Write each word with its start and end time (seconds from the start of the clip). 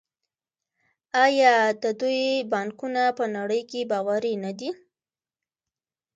آیا 1.23 1.55
د 1.83 1.85
دوی 1.99 2.23
بانکونه 2.51 3.03
په 3.17 3.25
نړۍ 3.35 3.61
کې 3.71 3.81
باوري 3.91 4.33
نه 4.43 4.51
دي؟ 4.59 4.69